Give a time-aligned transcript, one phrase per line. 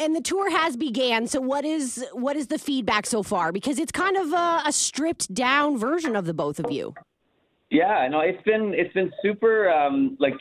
[0.00, 1.26] And the tour has began.
[1.26, 3.50] So what is what is the feedback so far?
[3.50, 6.94] Because it's kind of a, a stripped down version of the both of you.
[7.70, 9.70] Yeah, no, it's been it's been super.
[9.70, 10.32] Um, like,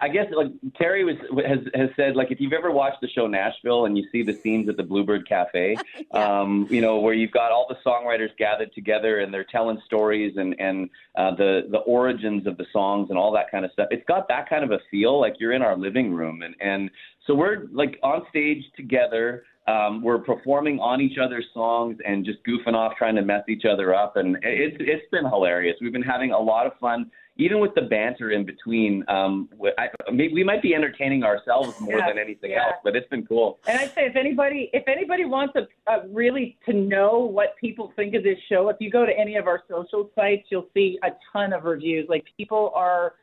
[0.00, 0.48] I guess like
[0.80, 4.06] Terri was has has said like if you've ever watched the show Nashville and you
[4.10, 5.76] see the scenes at the Bluebird Cafe,
[6.14, 6.40] yeah.
[6.40, 10.38] um, you know where you've got all the songwriters gathered together and they're telling stories
[10.38, 13.88] and and uh, the the origins of the songs and all that kind of stuff.
[13.90, 16.90] It's got that kind of a feel like you're in our living room and and
[17.26, 19.44] so we're like on stage together.
[19.70, 23.64] Um, we're performing on each other's songs and just goofing off, trying to mess each
[23.64, 25.76] other up, and it's it's been hilarious.
[25.80, 29.04] We've been having a lot of fun, even with the banter in between.
[29.08, 29.48] Um,
[29.78, 32.64] I, we might be entertaining ourselves more yeah, than anything yeah.
[32.64, 33.60] else, but it's been cool.
[33.68, 37.92] And I'd say if anybody if anybody wants a, a really to know what people
[37.94, 40.98] think of this show, if you go to any of our social sites, you'll see
[41.04, 42.06] a ton of reviews.
[42.08, 43.14] Like people are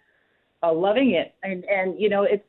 [0.63, 2.45] uh, loving it, and and you know it's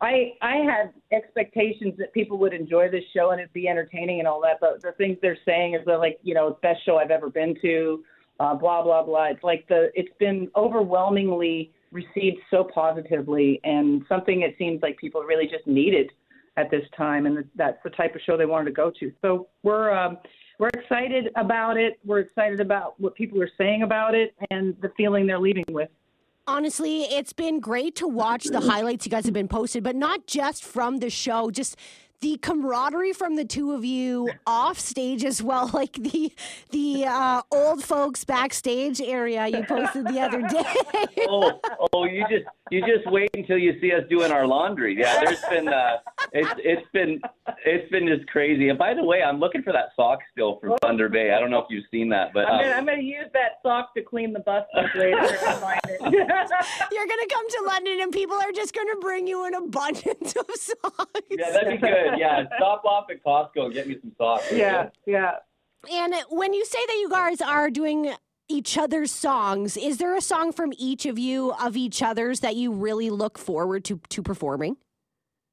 [0.00, 4.28] I I had expectations that people would enjoy this show and it'd be entertaining and
[4.28, 7.10] all that, but the things they're saying is that like you know best show I've
[7.10, 8.04] ever been to,
[8.40, 9.26] uh, blah blah blah.
[9.26, 15.22] It's like the it's been overwhelmingly received so positively and something it seems like people
[15.22, 16.10] really just needed
[16.56, 19.12] at this time, and that's the type of show they wanted to go to.
[19.22, 20.18] So we're um,
[20.58, 21.98] we're excited about it.
[22.04, 25.88] We're excited about what people are saying about it and the feeling they're leaving with.
[26.46, 30.26] Honestly, it's been great to watch the highlights you guys have been posted, but not
[30.26, 31.76] just from the show, just
[32.20, 36.32] the camaraderie from the two of you off stage as well, like the
[36.70, 40.74] the uh, old folks backstage area you posted the other day.
[41.28, 41.60] oh,
[41.92, 44.98] oh, you just you just wait until you see us doing our laundry.
[44.98, 45.96] Yeah, there's been uh,
[46.34, 47.20] it's it's been
[47.64, 48.68] it's been just crazy.
[48.68, 51.32] And by the way, I'm looking for that sock still from Thunder Bay.
[51.32, 53.60] I don't know if you've seen that, but I'm, gonna, um, I'm gonna use that
[53.62, 54.64] sock to clean the bus
[54.96, 55.16] later.
[56.00, 60.46] You're gonna come to London and people are just gonna bring you an abundance of
[60.56, 61.20] socks.
[61.30, 62.18] Yeah, that'd be good.
[62.18, 64.50] Yeah, stop off at Costco and get me some socks.
[64.52, 65.36] Yeah, yeah.
[65.92, 68.12] And when you say that you guys are doing
[68.46, 69.74] each other's songs.
[69.74, 73.38] Is there a song from each of you of each other's that you really look
[73.38, 74.76] forward to to performing?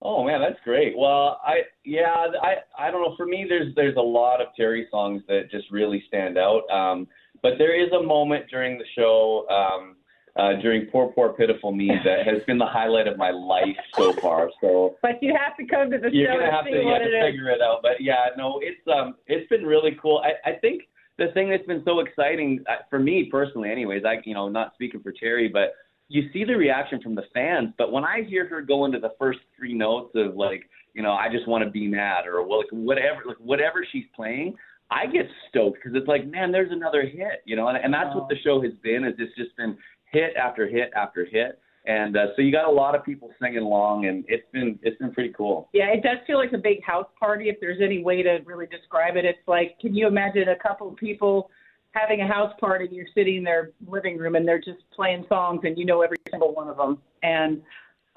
[0.04, 0.98] Oh man, that's great.
[0.98, 3.16] Well, I yeah, I I don't know.
[3.16, 6.68] For me, there's there's a lot of Terri songs that just really stand out.
[6.72, 7.08] Um,
[7.44, 9.96] but there is a moment during the show, um,
[10.36, 14.14] uh, during Poor Poor Pitiful Me, that has been the highlight of my life so
[14.22, 14.50] far.
[14.60, 17.02] So, but you have to come to the you're show gonna have to, you have
[17.04, 17.80] to figure it out.
[17.84, 20.24] But yeah, no, it's um, it's been really cool.
[20.24, 20.84] I I think
[21.20, 24.74] the thing that's been so exciting uh, for me personally, anyways, I you know not
[24.74, 25.76] speaking for Terri, but
[26.12, 27.70] you see the reaction from the fans.
[27.78, 31.14] But when I hear her go into the first three notes of like you know
[31.14, 34.56] I just want to be mad or like whatever like whatever she's playing,
[34.90, 38.14] I get stoked because it's like man, there's another hit, you know, and, and that's
[38.14, 39.06] what the show has been.
[39.06, 39.78] Is it's just been
[40.12, 41.60] hit after hit after hit.
[41.86, 44.98] And uh, so you got a lot of people singing along, and it's been it's
[44.98, 45.70] been pretty cool.
[45.74, 47.50] Yeah, it does feel like a big house party.
[47.50, 50.90] If there's any way to really describe it, it's like, can you imagine a couple
[50.90, 51.50] of people
[51.91, 52.85] having a house party?
[52.85, 56.02] And you're sitting in their living room, and they're just playing songs, and you know
[56.02, 57.00] every single one of them.
[57.24, 57.62] And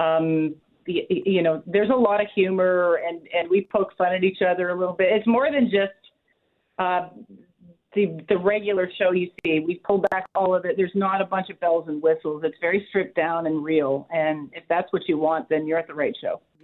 [0.01, 0.55] um,
[0.87, 4.71] you know, there's a lot of humor, and and we poke fun at each other
[4.71, 5.09] a little bit.
[5.13, 5.93] It's more than just
[6.79, 7.09] uh,
[7.95, 9.61] the the regular show you see.
[9.61, 10.77] We pulled back all of it.
[10.77, 12.43] There's not a bunch of bells and whistles.
[12.45, 14.07] It's very stripped down and real.
[14.13, 16.41] And if that's what you want, then you're at the right show.